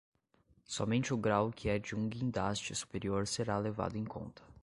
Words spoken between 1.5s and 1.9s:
que é